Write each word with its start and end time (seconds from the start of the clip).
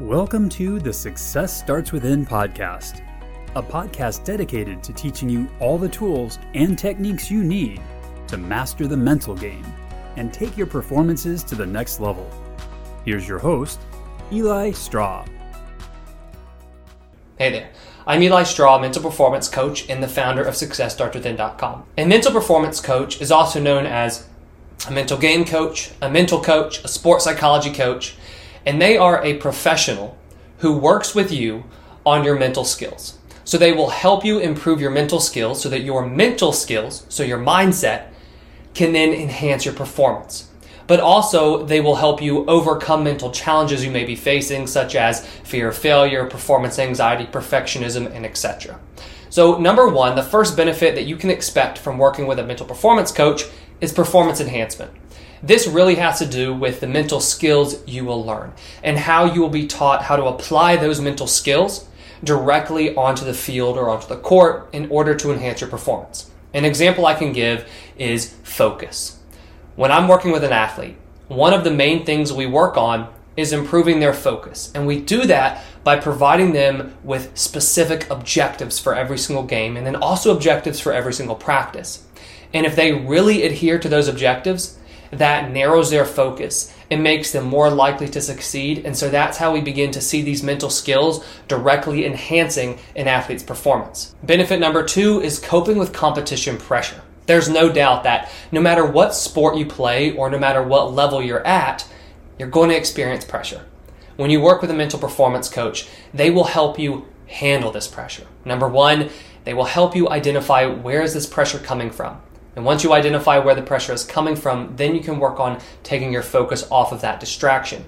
Welcome 0.00 0.48
to 0.50 0.78
the 0.78 0.92
Success 0.92 1.52
Starts 1.58 1.90
Within 1.90 2.24
podcast, 2.24 3.02
a 3.56 3.62
podcast 3.62 4.22
dedicated 4.22 4.80
to 4.84 4.92
teaching 4.92 5.28
you 5.28 5.48
all 5.58 5.76
the 5.76 5.88
tools 5.88 6.38
and 6.54 6.78
techniques 6.78 7.32
you 7.32 7.42
need 7.42 7.82
to 8.28 8.36
master 8.36 8.86
the 8.86 8.96
mental 8.96 9.34
game 9.34 9.66
and 10.14 10.32
take 10.32 10.56
your 10.56 10.68
performances 10.68 11.42
to 11.42 11.56
the 11.56 11.66
next 11.66 11.98
level. 11.98 12.30
Here's 13.04 13.26
your 13.26 13.40
host, 13.40 13.80
Eli 14.30 14.70
Straw. 14.70 15.26
Hey 17.36 17.50
there. 17.50 17.70
I'm 18.06 18.22
Eli 18.22 18.44
Straw, 18.44 18.78
mental 18.78 19.02
performance 19.02 19.48
coach 19.48 19.90
and 19.90 20.00
the 20.00 20.06
founder 20.06 20.44
of 20.44 20.54
SuccessStartsWithin.com. 20.54 21.84
A 21.98 22.06
mental 22.06 22.30
performance 22.30 22.78
coach 22.78 23.20
is 23.20 23.32
also 23.32 23.58
known 23.60 23.84
as 23.84 24.28
a 24.86 24.92
mental 24.92 25.18
game 25.18 25.44
coach, 25.44 25.90
a 26.00 26.08
mental 26.08 26.40
coach, 26.40 26.84
a 26.84 26.88
sports 26.88 27.24
psychology 27.24 27.72
coach, 27.72 28.14
and 28.68 28.82
they 28.82 28.98
are 28.98 29.24
a 29.24 29.32
professional 29.38 30.14
who 30.58 30.76
works 30.76 31.14
with 31.14 31.32
you 31.32 31.64
on 32.04 32.22
your 32.22 32.38
mental 32.38 32.64
skills. 32.64 33.16
So 33.42 33.56
they 33.56 33.72
will 33.72 33.88
help 33.88 34.26
you 34.26 34.40
improve 34.40 34.78
your 34.78 34.90
mental 34.90 35.20
skills 35.20 35.62
so 35.62 35.70
that 35.70 35.84
your 35.84 36.04
mental 36.04 36.52
skills, 36.52 37.06
so 37.08 37.22
your 37.22 37.38
mindset, 37.38 38.08
can 38.74 38.92
then 38.92 39.14
enhance 39.14 39.64
your 39.64 39.72
performance. 39.72 40.50
But 40.86 41.00
also, 41.00 41.64
they 41.64 41.80
will 41.80 41.94
help 41.94 42.20
you 42.20 42.44
overcome 42.44 43.04
mental 43.04 43.30
challenges 43.30 43.82
you 43.82 43.90
may 43.90 44.04
be 44.04 44.14
facing, 44.14 44.66
such 44.66 44.94
as 44.94 45.24
fear 45.44 45.68
of 45.68 45.76
failure, 45.78 46.26
performance 46.26 46.78
anxiety, 46.78 47.24
perfectionism, 47.24 48.14
and 48.14 48.26
etc. 48.26 48.78
So, 49.30 49.56
number 49.56 49.88
one, 49.88 50.14
the 50.14 50.22
first 50.22 50.58
benefit 50.58 50.94
that 50.94 51.06
you 51.06 51.16
can 51.16 51.30
expect 51.30 51.78
from 51.78 51.96
working 51.96 52.26
with 52.26 52.38
a 52.38 52.44
mental 52.44 52.66
performance 52.66 53.12
coach 53.12 53.44
is 53.80 53.94
performance 53.94 54.42
enhancement. 54.42 54.90
This 55.42 55.66
really 55.66 55.96
has 55.96 56.18
to 56.18 56.26
do 56.26 56.52
with 56.52 56.80
the 56.80 56.86
mental 56.86 57.20
skills 57.20 57.86
you 57.86 58.04
will 58.04 58.24
learn 58.24 58.52
and 58.82 58.98
how 58.98 59.24
you 59.24 59.40
will 59.40 59.48
be 59.48 59.66
taught 59.66 60.02
how 60.02 60.16
to 60.16 60.24
apply 60.24 60.76
those 60.76 61.00
mental 61.00 61.26
skills 61.26 61.88
directly 62.24 62.94
onto 62.96 63.24
the 63.24 63.34
field 63.34 63.76
or 63.76 63.88
onto 63.88 64.08
the 64.08 64.16
court 64.16 64.68
in 64.72 64.90
order 64.90 65.14
to 65.14 65.32
enhance 65.32 65.60
your 65.60 65.70
performance. 65.70 66.30
An 66.52 66.64
example 66.64 67.06
I 67.06 67.14
can 67.14 67.32
give 67.32 67.68
is 67.96 68.34
focus. 68.42 69.20
When 69.76 69.92
I'm 69.92 70.08
working 70.08 70.32
with 70.32 70.42
an 70.42 70.52
athlete, 70.52 70.96
one 71.28 71.52
of 71.52 71.62
the 71.62 71.70
main 71.70 72.04
things 72.04 72.32
we 72.32 72.46
work 72.46 72.76
on 72.76 73.12
is 73.36 73.52
improving 73.52 74.00
their 74.00 74.14
focus. 74.14 74.72
And 74.74 74.86
we 74.86 75.00
do 75.00 75.24
that 75.26 75.62
by 75.84 76.00
providing 76.00 76.52
them 76.52 76.96
with 77.04 77.36
specific 77.38 78.10
objectives 78.10 78.80
for 78.80 78.96
every 78.96 79.18
single 79.18 79.44
game 79.44 79.76
and 79.76 79.86
then 79.86 79.94
also 79.94 80.34
objectives 80.34 80.80
for 80.80 80.92
every 80.92 81.12
single 81.12 81.36
practice. 81.36 82.04
And 82.52 82.66
if 82.66 82.74
they 82.74 82.92
really 82.92 83.44
adhere 83.44 83.78
to 83.78 83.88
those 83.88 84.08
objectives, 84.08 84.77
that 85.10 85.50
narrows 85.50 85.90
their 85.90 86.04
focus. 86.04 86.72
It 86.90 86.98
makes 86.98 87.32
them 87.32 87.44
more 87.44 87.70
likely 87.70 88.08
to 88.08 88.20
succeed. 88.20 88.84
And 88.84 88.96
so 88.96 89.08
that's 89.08 89.38
how 89.38 89.52
we 89.52 89.60
begin 89.60 89.90
to 89.92 90.00
see 90.00 90.22
these 90.22 90.42
mental 90.42 90.70
skills 90.70 91.24
directly 91.48 92.06
enhancing 92.06 92.78
an 92.96 93.08
athlete's 93.08 93.42
performance. 93.42 94.14
Benefit 94.22 94.60
number 94.60 94.82
two 94.82 95.20
is 95.20 95.38
coping 95.38 95.78
with 95.78 95.92
competition 95.92 96.56
pressure. 96.56 97.02
There's 97.26 97.48
no 97.48 97.70
doubt 97.70 98.04
that 98.04 98.30
no 98.50 98.60
matter 98.60 98.86
what 98.86 99.14
sport 99.14 99.56
you 99.56 99.66
play 99.66 100.16
or 100.16 100.30
no 100.30 100.38
matter 100.38 100.62
what 100.62 100.94
level 100.94 101.22
you're 101.22 101.46
at, 101.46 101.86
you're 102.38 102.48
going 102.48 102.70
to 102.70 102.76
experience 102.76 103.24
pressure. 103.24 103.66
When 104.16 104.30
you 104.30 104.40
work 104.40 104.62
with 104.62 104.70
a 104.70 104.74
mental 104.74 104.98
performance 104.98 105.48
coach, 105.48 105.88
they 106.14 106.30
will 106.30 106.44
help 106.44 106.78
you 106.78 107.06
handle 107.26 107.70
this 107.70 107.86
pressure. 107.86 108.26
Number 108.44 108.66
one, 108.66 109.10
they 109.44 109.54
will 109.54 109.64
help 109.64 109.94
you 109.94 110.08
identify 110.08 110.66
where 110.66 111.02
is 111.02 111.14
this 111.14 111.26
pressure 111.26 111.58
coming 111.58 111.90
from. 111.90 112.20
And 112.58 112.64
once 112.64 112.82
you 112.82 112.92
identify 112.92 113.38
where 113.38 113.54
the 113.54 113.62
pressure 113.62 113.92
is 113.92 114.02
coming 114.02 114.34
from, 114.34 114.74
then 114.74 114.96
you 114.96 115.00
can 115.00 115.20
work 115.20 115.38
on 115.38 115.60
taking 115.84 116.12
your 116.12 116.24
focus 116.24 116.66
off 116.72 116.90
of 116.90 117.02
that 117.02 117.20
distraction. 117.20 117.84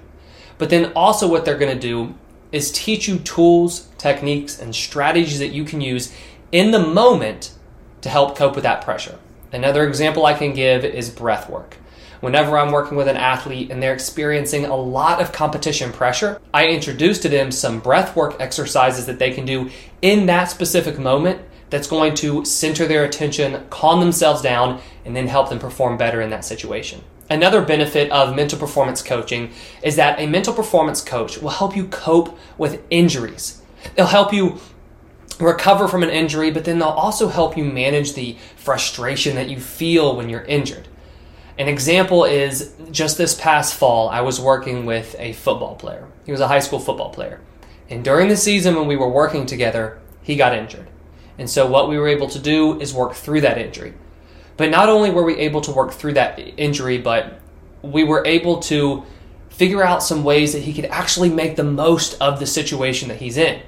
But 0.57 0.69
then 0.69 0.93
also, 0.95 1.27
what 1.27 1.43
they're 1.43 1.57
going 1.57 1.77
to 1.77 1.87
do 1.87 2.15
is 2.53 2.71
teach 2.71 3.05
you 3.05 3.19
tools, 3.19 3.89
techniques, 3.97 4.61
and 4.61 4.73
strategies 4.73 5.39
that 5.39 5.49
you 5.49 5.65
can 5.65 5.81
use 5.81 6.15
in 6.53 6.71
the 6.71 6.79
moment 6.79 7.53
to 7.99 8.07
help 8.07 8.37
cope 8.37 8.55
with 8.55 8.63
that 8.63 8.81
pressure. 8.81 9.19
Another 9.51 9.85
example 9.85 10.25
I 10.25 10.35
can 10.35 10.53
give 10.53 10.85
is 10.85 11.09
breath 11.09 11.49
work. 11.49 11.75
Whenever 12.21 12.57
I'm 12.57 12.71
working 12.71 12.95
with 12.97 13.09
an 13.09 13.17
athlete 13.17 13.71
and 13.71 13.83
they're 13.83 13.93
experiencing 13.93 14.63
a 14.63 14.75
lot 14.77 15.21
of 15.21 15.33
competition 15.33 15.91
pressure, 15.91 16.39
I 16.53 16.67
introduce 16.67 17.19
to 17.19 17.27
them 17.27 17.51
some 17.51 17.81
breath 17.81 18.15
work 18.15 18.37
exercises 18.39 19.05
that 19.07 19.19
they 19.19 19.33
can 19.33 19.43
do 19.43 19.69
in 20.01 20.27
that 20.27 20.45
specific 20.45 20.97
moment 20.97 21.41
that's 21.71 21.87
going 21.87 22.13
to 22.15 22.45
center 22.45 22.85
their 22.85 23.03
attention, 23.03 23.65
calm 23.71 23.99
themselves 23.99 24.43
down, 24.43 24.79
and 25.03 25.15
then 25.15 25.27
help 25.27 25.49
them 25.49 25.57
perform 25.57 25.97
better 25.97 26.21
in 26.21 26.29
that 26.29 26.45
situation. 26.45 27.01
Another 27.29 27.61
benefit 27.61 28.11
of 28.11 28.35
mental 28.35 28.59
performance 28.59 29.01
coaching 29.01 29.51
is 29.81 29.95
that 29.95 30.19
a 30.19 30.27
mental 30.27 30.53
performance 30.53 31.01
coach 31.01 31.39
will 31.39 31.49
help 31.49 31.75
you 31.75 31.87
cope 31.87 32.37
with 32.57 32.83
injuries. 32.89 33.61
They'll 33.95 34.05
help 34.05 34.33
you 34.33 34.59
recover 35.39 35.87
from 35.87 36.03
an 36.03 36.09
injury, 36.09 36.51
but 36.51 36.65
then 36.65 36.77
they'll 36.77 36.89
also 36.89 37.29
help 37.29 37.57
you 37.57 37.63
manage 37.63 38.13
the 38.13 38.37
frustration 38.57 39.35
that 39.35 39.49
you 39.49 39.59
feel 39.59 40.15
when 40.15 40.29
you're 40.29 40.43
injured. 40.43 40.89
An 41.57 41.69
example 41.69 42.25
is 42.25 42.73
just 42.91 43.17
this 43.17 43.39
past 43.39 43.75
fall, 43.75 44.09
I 44.09 44.21
was 44.21 44.41
working 44.41 44.85
with 44.85 45.15
a 45.17 45.31
football 45.33 45.75
player. 45.75 46.07
He 46.25 46.33
was 46.33 46.41
a 46.41 46.49
high 46.49 46.59
school 46.59 46.79
football 46.79 47.11
player. 47.11 47.39
And 47.89 48.03
during 48.03 48.27
the 48.27 48.37
season 48.37 48.75
when 48.75 48.87
we 48.87 48.97
were 48.97 49.09
working 49.09 49.45
together, 49.45 49.99
he 50.21 50.35
got 50.35 50.53
injured. 50.53 50.90
And 51.41 51.49
so 51.49 51.65
what 51.65 51.89
we 51.89 51.97
were 51.97 52.07
able 52.07 52.27
to 52.27 52.37
do 52.37 52.79
is 52.79 52.93
work 52.93 53.13
through 53.13 53.41
that 53.41 53.57
injury. 53.57 53.95
But 54.57 54.69
not 54.69 54.89
only 54.89 55.09
were 55.09 55.23
we 55.23 55.37
able 55.37 55.61
to 55.61 55.71
work 55.71 55.91
through 55.91 56.13
that 56.13 56.37
injury, 56.37 56.99
but 56.99 57.39
we 57.81 58.03
were 58.03 58.23
able 58.27 58.59
to 58.59 59.03
figure 59.49 59.83
out 59.83 60.03
some 60.03 60.23
ways 60.23 60.53
that 60.53 60.61
he 60.61 60.71
could 60.71 60.85
actually 60.85 61.29
make 61.29 61.55
the 61.55 61.63
most 61.63 62.13
of 62.21 62.39
the 62.39 62.45
situation 62.45 63.09
that 63.09 63.17
he's 63.17 63.37
in. 63.37 63.59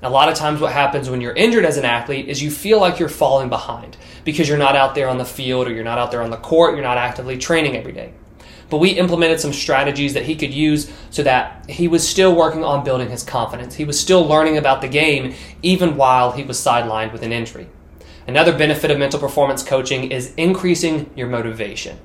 A 0.00 0.08
lot 0.08 0.30
of 0.30 0.36
times, 0.36 0.58
what 0.58 0.72
happens 0.72 1.10
when 1.10 1.20
you're 1.20 1.34
injured 1.34 1.66
as 1.66 1.76
an 1.76 1.84
athlete 1.84 2.30
is 2.30 2.42
you 2.42 2.50
feel 2.50 2.80
like 2.80 2.98
you're 2.98 3.10
falling 3.10 3.50
behind 3.50 3.98
because 4.24 4.48
you're 4.48 4.56
not 4.56 4.74
out 4.74 4.94
there 4.94 5.10
on 5.10 5.18
the 5.18 5.26
field 5.26 5.68
or 5.68 5.72
you're 5.74 5.84
not 5.84 5.98
out 5.98 6.10
there 6.10 6.22
on 6.22 6.30
the 6.30 6.38
court, 6.38 6.76
you're 6.76 6.82
not 6.82 6.96
actively 6.96 7.36
training 7.36 7.76
every 7.76 7.92
day. 7.92 8.14
But 8.70 8.78
we 8.78 8.90
implemented 8.90 9.40
some 9.40 9.52
strategies 9.52 10.14
that 10.14 10.24
he 10.24 10.36
could 10.36 10.52
use 10.52 10.92
so 11.10 11.22
that 11.22 11.68
he 11.68 11.88
was 11.88 12.06
still 12.06 12.34
working 12.34 12.64
on 12.64 12.84
building 12.84 13.08
his 13.08 13.22
confidence. 13.22 13.74
He 13.74 13.84
was 13.84 13.98
still 13.98 14.26
learning 14.26 14.58
about 14.58 14.82
the 14.82 14.88
game 14.88 15.34
even 15.62 15.96
while 15.96 16.32
he 16.32 16.42
was 16.42 16.58
sidelined 16.58 17.12
with 17.12 17.22
an 17.22 17.32
injury. 17.32 17.68
Another 18.26 18.56
benefit 18.56 18.90
of 18.90 18.98
mental 18.98 19.18
performance 19.18 19.62
coaching 19.62 20.10
is 20.10 20.34
increasing 20.36 21.10
your 21.16 21.28
motivation. 21.28 21.98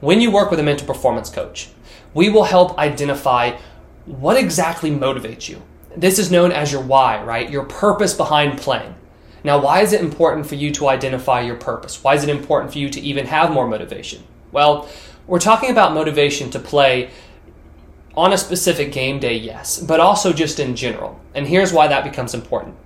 When 0.00 0.20
you 0.20 0.30
work 0.30 0.50
with 0.50 0.60
a 0.60 0.62
mental 0.62 0.86
performance 0.86 1.28
coach, 1.28 1.70
we 2.14 2.28
will 2.28 2.44
help 2.44 2.78
identify 2.78 3.56
what 4.04 4.36
exactly 4.36 4.90
motivates 4.90 5.48
you. 5.48 5.60
This 5.96 6.20
is 6.20 6.30
known 6.30 6.52
as 6.52 6.70
your 6.70 6.82
why, 6.82 7.22
right? 7.22 7.50
Your 7.50 7.64
purpose 7.64 8.14
behind 8.14 8.58
playing. 8.58 8.94
Now, 9.42 9.60
why 9.60 9.80
is 9.80 9.92
it 9.92 10.00
important 10.00 10.46
for 10.46 10.54
you 10.54 10.70
to 10.72 10.88
identify 10.88 11.40
your 11.40 11.56
purpose? 11.56 12.02
Why 12.02 12.14
is 12.14 12.22
it 12.22 12.28
important 12.28 12.72
for 12.72 12.78
you 12.78 12.88
to 12.90 13.00
even 13.00 13.26
have 13.26 13.50
more 13.50 13.66
motivation? 13.66 14.22
Well, 14.52 14.88
we're 15.26 15.40
talking 15.40 15.70
about 15.70 15.92
motivation 15.92 16.50
to 16.50 16.58
play 16.58 17.10
on 18.16 18.32
a 18.32 18.38
specific 18.38 18.92
game 18.92 19.18
day, 19.18 19.36
yes, 19.36 19.78
but 19.78 20.00
also 20.00 20.32
just 20.32 20.58
in 20.58 20.74
general. 20.76 21.20
And 21.34 21.46
here's 21.46 21.72
why 21.72 21.88
that 21.88 22.04
becomes 22.04 22.32
important. 22.32 22.76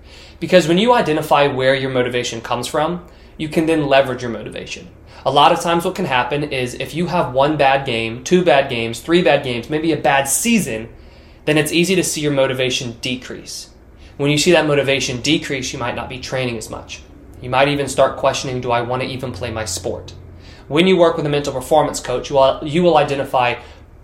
Because 0.41 0.67
when 0.67 0.78
you 0.78 0.93
identify 0.93 1.47
where 1.47 1.75
your 1.75 1.91
motivation 1.91 2.41
comes 2.41 2.67
from, 2.67 3.06
you 3.37 3.49
can 3.49 3.67
then 3.67 3.87
leverage 3.87 4.23
your 4.23 4.31
motivation. 4.31 4.89
A 5.25 5.31
lot 5.31 5.53
of 5.53 5.61
times, 5.61 5.84
what 5.84 5.95
can 5.95 6.06
happen 6.06 6.45
is 6.45 6.75
if 6.75 6.95
you 6.95 7.06
have 7.06 7.34
one 7.34 7.59
bad 7.59 7.84
game, 7.84 8.25
two 8.25 8.43
bad 8.43 8.71
games, 8.71 9.01
three 9.01 9.22
bad 9.22 9.45
games, 9.45 9.69
maybe 9.69 9.93
a 9.93 9.97
bad 9.97 10.25
season, 10.25 10.89
then 11.45 11.59
it's 11.59 11.72
easy 11.72 11.95
to 11.95 12.03
see 12.03 12.22
your 12.22 12.33
motivation 12.33 12.93
decrease. 13.01 13.71
When 14.17 14.31
you 14.31 14.39
see 14.39 14.53
that 14.53 14.67
motivation 14.67 15.21
decrease, 15.21 15.72
you 15.72 15.78
might 15.78 15.95
not 15.95 16.09
be 16.09 16.19
training 16.19 16.57
as 16.57 16.71
much. 16.71 17.03
You 17.43 17.51
might 17.51 17.69
even 17.69 17.89
start 17.89 18.19
questioning 18.19 18.61
do 18.61 18.71
I 18.71 18.81
want 18.81 19.03
to 19.03 19.09
even 19.09 19.33
play 19.33 19.51
my 19.51 19.65
sport? 19.67 20.15
When 20.71 20.87
you 20.87 20.97
work 20.97 21.17
with 21.17 21.27
a 21.27 21.29
mental 21.29 21.53
performance 21.53 21.99
coach, 21.99 22.31
you 22.31 22.37
will, 22.37 22.61
you 22.63 22.85
will 22.85 22.97
identify 22.97 23.57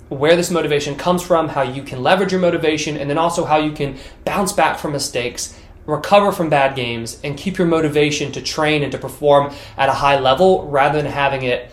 where 0.09 0.35
this 0.35 0.51
motivation 0.51 0.97
comes 0.97 1.23
from, 1.23 1.51
how 1.51 1.63
you 1.63 1.85
can 1.85 2.03
leverage 2.03 2.33
your 2.33 2.41
motivation, 2.41 2.97
and 2.97 3.09
then 3.09 3.19
also 3.19 3.45
how 3.45 3.59
you 3.59 3.71
can 3.71 3.97
bounce 4.25 4.53
back 4.53 4.77
from 4.77 4.91
mistakes, 4.91 5.57
recover 5.87 6.33
from 6.33 6.51
bad 6.51 6.75
games, 6.75 7.21
and 7.23 7.37
keep 7.37 7.57
your 7.57 7.69
motivation 7.69 8.33
to 8.33 8.43
train 8.43 8.83
and 8.83 8.91
to 8.91 8.99
perform 8.99 9.55
at 9.77 9.89
a 9.89 9.93
high 9.93 10.19
level 10.19 10.67
rather 10.67 11.01
than 11.01 11.13
having 11.13 11.45
it 11.45 11.71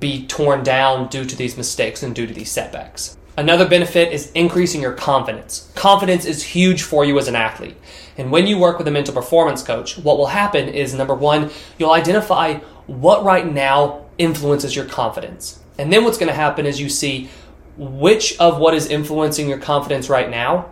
be 0.00 0.26
torn 0.26 0.62
down 0.62 1.08
due 1.08 1.26
to 1.26 1.36
these 1.36 1.58
mistakes 1.58 2.02
and 2.02 2.14
due 2.14 2.26
to 2.26 2.32
these 2.32 2.50
setbacks. 2.50 3.18
Another 3.36 3.68
benefit 3.68 4.14
is 4.14 4.32
increasing 4.32 4.80
your 4.80 4.92
confidence. 4.92 5.70
Confidence 5.74 6.24
is 6.24 6.42
huge 6.42 6.84
for 6.84 7.04
you 7.04 7.18
as 7.18 7.28
an 7.28 7.36
athlete. 7.36 7.76
And 8.16 8.30
when 8.30 8.46
you 8.46 8.56
work 8.56 8.78
with 8.78 8.88
a 8.88 8.90
mental 8.90 9.12
performance 9.12 9.62
coach, 9.62 9.98
what 9.98 10.16
will 10.16 10.28
happen 10.28 10.70
is 10.70 10.94
number 10.94 11.14
one, 11.14 11.50
you'll 11.76 11.92
identify 11.92 12.60
what 12.86 13.24
right 13.24 13.46
now 13.46 14.01
influences 14.18 14.76
your 14.76 14.84
confidence. 14.84 15.60
And 15.78 15.92
then 15.92 16.04
what's 16.04 16.18
going 16.18 16.28
to 16.28 16.34
happen 16.34 16.66
is 16.66 16.80
you 16.80 16.88
see 16.88 17.30
which 17.76 18.38
of 18.38 18.58
what 18.58 18.74
is 18.74 18.86
influencing 18.86 19.48
your 19.48 19.58
confidence 19.58 20.08
right 20.08 20.30
now 20.30 20.70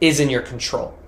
is 0.00 0.20
in 0.20 0.30
your 0.30 0.42
control. 0.42 0.98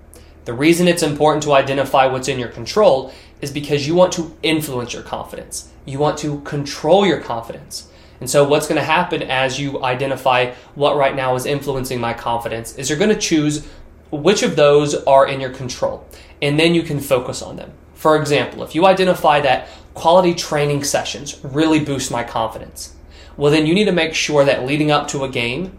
The 0.45 0.53
reason 0.53 0.87
it's 0.87 1.03
important 1.03 1.43
to 1.43 1.53
identify 1.53 2.05
what's 2.05 2.27
in 2.27 2.39
your 2.39 2.49
control 2.49 3.13
is 3.41 3.51
because 3.51 3.87
you 3.87 3.95
want 3.95 4.13
to 4.13 4.35
influence 4.43 4.93
your 4.93 5.03
confidence. 5.03 5.69
You 5.85 5.99
want 5.99 6.17
to 6.19 6.41
control 6.41 7.05
your 7.05 7.19
confidence. 7.19 7.87
And 8.19 8.29
so, 8.29 8.47
what's 8.47 8.67
going 8.67 8.79
to 8.79 8.85
happen 8.85 9.23
as 9.23 9.59
you 9.59 9.83
identify 9.83 10.53
what 10.75 10.95
right 10.95 11.15
now 11.15 11.35
is 11.35 11.47
influencing 11.47 11.99
my 11.99 12.13
confidence 12.13 12.75
is 12.77 12.87
you're 12.87 12.99
going 12.99 13.13
to 13.13 13.19
choose 13.19 13.67
which 14.11 14.43
of 14.43 14.55
those 14.55 14.93
are 15.05 15.27
in 15.27 15.39
your 15.39 15.49
control, 15.49 16.05
and 16.41 16.59
then 16.59 16.75
you 16.75 16.83
can 16.83 16.99
focus 16.99 17.41
on 17.41 17.55
them. 17.55 17.71
For 17.95 18.15
example, 18.19 18.63
if 18.63 18.75
you 18.75 18.85
identify 18.85 19.41
that 19.41 19.67
quality 19.93 20.33
training 20.33 20.83
sessions 20.83 21.39
really 21.43 21.79
boost 21.79 22.11
my 22.11 22.23
confidence, 22.23 22.95
well, 23.37 23.51
then 23.51 23.65
you 23.65 23.73
need 23.73 23.85
to 23.85 23.91
make 23.91 24.13
sure 24.13 24.45
that 24.45 24.65
leading 24.65 24.91
up 24.91 25.07
to 25.09 25.23
a 25.23 25.29
game, 25.29 25.77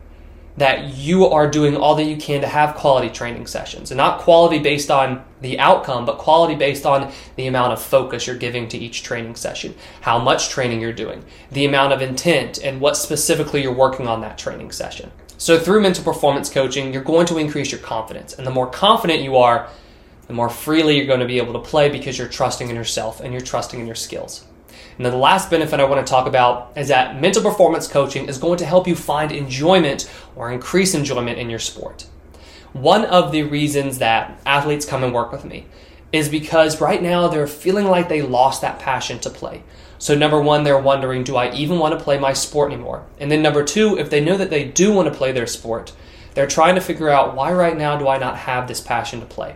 that 0.57 0.95
you 0.95 1.27
are 1.27 1.51
doing 1.51 1.77
all 1.77 1.95
that 1.95 2.05
you 2.05 2.17
can 2.17 2.43
to 2.43 2.47
have 2.47 2.75
quality 2.75 3.09
training 3.09 3.47
sessions 3.47 3.91
and 3.91 3.97
not 3.97 4.21
quality 4.21 4.59
based 4.59 4.91
on 4.91 5.25
the 5.41 5.59
outcome, 5.59 6.05
but 6.05 6.19
quality 6.19 6.55
based 6.55 6.85
on 6.85 7.11
the 7.37 7.47
amount 7.47 7.73
of 7.73 7.81
focus 7.81 8.27
you're 8.27 8.37
giving 8.37 8.69
to 8.69 8.77
each 8.77 9.03
training 9.03 9.35
session, 9.35 9.75
how 10.03 10.19
much 10.19 10.51
training 10.51 10.81
you're 10.81 10.93
doing, 10.93 11.25
the 11.51 11.65
amount 11.65 11.93
of 11.93 12.03
intent, 12.03 12.59
and 12.63 12.81
what 12.81 12.97
specifically 12.97 13.63
you're 13.63 13.73
working 13.73 14.07
on 14.07 14.21
that 14.21 14.37
training 14.37 14.71
session. 14.71 15.11
So, 15.39 15.59
through 15.59 15.81
mental 15.81 16.05
performance 16.05 16.49
coaching, 16.51 16.93
you're 16.93 17.03
going 17.03 17.27
to 17.27 17.39
increase 17.39 17.73
your 17.73 17.81
confidence. 17.81 18.35
And 18.35 18.47
the 18.47 18.51
more 18.51 18.69
confident 18.69 19.23
you 19.23 19.39
are, 19.39 19.69
the 20.27 20.33
more 20.33 20.49
freely 20.49 20.97
you're 20.97 21.07
going 21.07 21.21
to 21.21 21.27
be 21.27 21.39
able 21.39 21.53
to 21.53 21.59
play 21.59 21.89
because 21.89 22.19
you're 22.19 22.29
trusting 22.29 22.69
in 22.69 22.77
yourself 22.77 23.21
and 23.21 23.33
you're 23.33 23.43
trusting 23.43 23.81
in 23.81 23.87
your 23.87 23.95
skills. 23.95 24.45
And 24.97 25.07
then 25.07 25.13
the 25.13 25.19
last 25.19 25.51
benefit 25.51 25.81
I 25.81 25.85
want 25.85 26.07
to 26.07 26.11
talk 26.11 26.27
about 26.27 26.73
is 26.77 26.89
that 26.89 27.21
mental 27.21 27.43
performance 27.43 27.89
coaching 27.89 28.29
is 28.29 28.39
going 28.39 28.59
to 28.59 28.67
help 28.67 28.87
you 28.87 28.95
find 28.95 29.33
enjoyment 29.33 30.11
or 30.37 30.53
increase 30.53 30.95
enjoyment 30.95 31.39
in 31.39 31.51
your 31.51 31.59
sport. 31.59 32.07
One 32.73 33.05
of 33.05 33.33
the 33.33 33.43
reasons 33.43 33.99
that 33.99 34.41
athletes 34.47 34.87
come 34.87 35.03
and 35.03 35.13
work 35.13 35.33
with 35.33 35.45
me 35.45 35.67
is 36.13 36.29
because 36.29 36.81
right 36.81 37.03
now 37.03 37.29
they're 37.29 37.47
feeling 37.47 37.87
like 37.87 38.09
they 38.09 38.23
lost 38.23 38.61
that 38.61 38.79
passion 38.79 39.19
to 39.21 39.31
play. 39.31 39.63
So, 39.99 40.15
number 40.15 40.41
one, 40.41 40.65
they're 40.65 40.79
wondering, 40.79 41.23
do 41.23 41.37
I 41.37 41.53
even 41.53 41.79
want 41.79 41.97
to 41.97 42.05
play 42.05 42.19
my 42.19 42.33
sport 42.33 42.73
anymore? 42.73 43.07
And 43.21 43.31
then, 43.31 43.41
number 43.41 43.63
two, 43.63 43.97
if 43.99 44.11
they 44.11 44.21
know 44.21 44.37
that 44.37 44.51
they 44.51 44.65
do 44.65 44.93
want 44.93 45.09
to 45.09 45.15
play 45.17 45.33
their 45.33 45.47
sport, 45.47 45.93
they're 46.35 46.47
trying 46.47 46.75
to 46.75 46.81
figure 46.81 47.09
out 47.09 47.37
why 47.37 47.53
right 47.53 47.77
now 47.77 47.97
do 47.97 48.09
I 48.09 48.19
not 48.19 48.37
have 48.39 48.67
this 48.67 48.81
passion 48.81 49.21
to 49.21 49.27
play? 49.27 49.55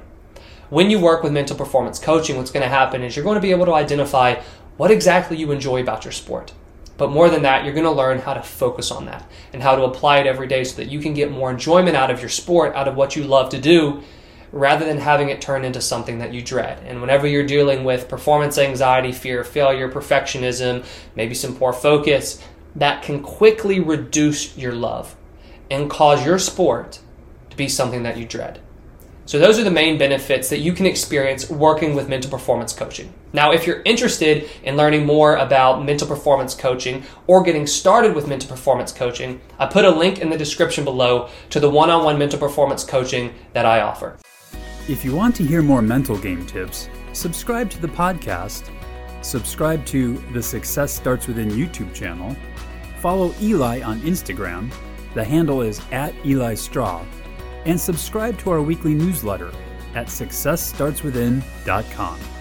When 0.68 0.90
you 0.90 0.98
work 0.98 1.22
with 1.22 1.32
mental 1.32 1.56
performance 1.56 2.00
coaching, 2.00 2.36
what's 2.36 2.50
going 2.50 2.64
to 2.64 2.68
happen 2.68 3.04
is 3.04 3.14
you're 3.14 3.24
going 3.24 3.36
to 3.36 3.40
be 3.40 3.52
able 3.52 3.66
to 3.66 3.74
identify 3.74 4.42
what 4.76 4.90
exactly 4.90 5.36
you 5.36 5.52
enjoy 5.52 5.80
about 5.80 6.04
your 6.04 6.10
sport. 6.10 6.52
But 6.98 7.10
more 7.10 7.30
than 7.30 7.42
that, 7.42 7.64
you're 7.64 7.74
going 7.74 7.84
to 7.84 7.90
learn 7.92 8.18
how 8.18 8.34
to 8.34 8.42
focus 8.42 8.90
on 8.90 9.04
that 9.04 9.30
and 9.52 9.62
how 9.62 9.76
to 9.76 9.84
apply 9.84 10.18
it 10.18 10.26
every 10.26 10.48
day 10.48 10.64
so 10.64 10.76
that 10.78 10.90
you 10.90 10.98
can 10.98 11.14
get 11.14 11.30
more 11.30 11.52
enjoyment 11.52 11.96
out 11.96 12.10
of 12.10 12.20
your 12.20 12.30
sport, 12.30 12.74
out 12.74 12.88
of 12.88 12.96
what 12.96 13.14
you 13.14 13.22
love 13.22 13.50
to 13.50 13.60
do, 13.60 14.02
rather 14.50 14.84
than 14.84 14.98
having 14.98 15.28
it 15.28 15.40
turn 15.40 15.64
into 15.64 15.80
something 15.80 16.18
that 16.18 16.34
you 16.34 16.42
dread. 16.42 16.82
And 16.84 17.00
whenever 17.00 17.28
you're 17.28 17.46
dealing 17.46 17.84
with 17.84 18.08
performance 18.08 18.58
anxiety, 18.58 19.12
fear 19.12 19.42
of 19.42 19.48
failure, 19.48 19.88
perfectionism, 19.88 20.84
maybe 21.14 21.34
some 21.34 21.54
poor 21.54 21.72
focus, 21.72 22.42
that 22.74 23.02
can 23.02 23.22
quickly 23.22 23.78
reduce 23.78 24.56
your 24.56 24.72
love 24.72 25.14
and 25.70 25.88
cause 25.88 26.26
your 26.26 26.40
sport 26.40 26.98
to 27.50 27.56
be 27.56 27.68
something 27.68 28.02
that 28.02 28.16
you 28.16 28.26
dread. 28.26 28.60
So, 29.26 29.40
those 29.40 29.58
are 29.58 29.64
the 29.64 29.72
main 29.72 29.98
benefits 29.98 30.48
that 30.50 30.60
you 30.60 30.72
can 30.72 30.86
experience 30.86 31.50
working 31.50 31.96
with 31.96 32.08
mental 32.08 32.30
performance 32.30 32.72
coaching. 32.72 33.12
Now, 33.32 33.50
if 33.50 33.66
you're 33.66 33.82
interested 33.82 34.48
in 34.62 34.76
learning 34.76 35.04
more 35.04 35.34
about 35.34 35.84
mental 35.84 36.06
performance 36.06 36.54
coaching 36.54 37.02
or 37.26 37.42
getting 37.42 37.66
started 37.66 38.14
with 38.14 38.28
mental 38.28 38.48
performance 38.48 38.92
coaching, 38.92 39.40
I 39.58 39.66
put 39.66 39.84
a 39.84 39.90
link 39.90 40.20
in 40.20 40.30
the 40.30 40.38
description 40.38 40.84
below 40.84 41.28
to 41.50 41.58
the 41.58 41.68
one 41.68 41.90
on 41.90 42.04
one 42.04 42.20
mental 42.20 42.38
performance 42.38 42.84
coaching 42.84 43.34
that 43.52 43.66
I 43.66 43.80
offer. 43.80 44.16
If 44.88 45.04
you 45.04 45.16
want 45.16 45.34
to 45.36 45.44
hear 45.44 45.60
more 45.60 45.82
mental 45.82 46.16
game 46.16 46.46
tips, 46.46 46.88
subscribe 47.12 47.68
to 47.70 47.82
the 47.82 47.88
podcast, 47.88 48.70
subscribe 49.22 49.84
to 49.86 50.18
the 50.34 50.42
Success 50.42 50.92
Starts 50.92 51.26
Within 51.26 51.50
YouTube 51.50 51.92
channel, 51.92 52.36
follow 53.00 53.34
Eli 53.40 53.82
on 53.82 54.00
Instagram. 54.02 54.72
The 55.14 55.24
handle 55.24 55.62
is 55.62 55.80
at 55.90 56.14
Eli 56.24 56.54
Straw 56.54 57.04
and 57.66 57.78
subscribe 57.78 58.38
to 58.38 58.48
our 58.50 58.62
weekly 58.62 58.94
newsletter 58.94 59.52
at 59.94 60.06
successstartswithin.com. 60.06 62.35